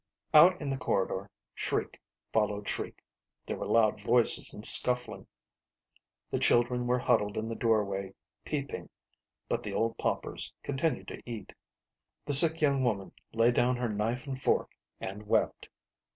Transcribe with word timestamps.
Out 0.33 0.59
in 0.59 0.71
the 0.71 0.79
corridor 0.79 1.29
shriek 1.53 2.01
followed 2.33 2.67
shriek; 2.67 3.03
there 3.45 3.55
were 3.57 3.67
loud 3.67 4.01
voices 4.01 4.51
and 4.51 4.65
scuffling. 4.65 5.27
The 6.31 6.39
children 6.39 6.87
were 6.87 6.97
huddled 6.97 7.37
in 7.37 7.47
the 7.47 7.55
doorway, 7.55 8.15
peeping, 8.43 8.89
but 9.47 9.61
the 9.61 9.73
old 9.73 9.99
paupers 9.99 10.55
continued 10.63 11.07
to 11.09 11.21
eat. 11.29 11.53
The 12.25 12.33
sick 12.33 12.61
young 12.61 12.83
woman 12.83 13.11
laid 13.31 13.53
down 13.53 13.75
her 13.75 13.89
knife 13.89 14.25
and 14.25 14.41
fork 14.41 14.71
and 14.99 15.27
wept. 15.27 15.69